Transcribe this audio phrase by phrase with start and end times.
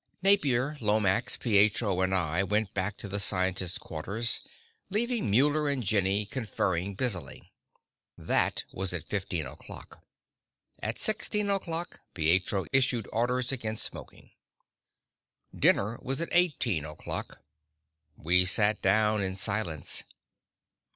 [0.23, 4.41] Napier, Lomax, Pietro and I went back to the scientists' quarters,
[4.89, 7.51] leaving Muller and Jenny conferring busily.
[8.17, 10.03] That was at fifteen o'clock.
[10.81, 14.31] At sixteen o'clock, Pietro issued orders against smoking.
[15.55, 17.37] Dinner was at eighteen o'clock.
[18.17, 20.03] We sat down in silence.